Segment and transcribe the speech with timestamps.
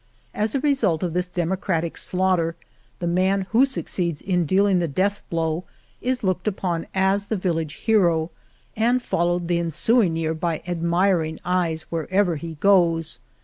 [0.33, 2.55] As a re 190 The Morena suit of this democratic slaughter,
[2.97, 5.63] the man who succeeds in dealing the death blow
[6.01, 8.31] is looked upon as the village hero
[8.75, 13.19] and fol lowed the ensuing year by admiring eyes wherever he goes.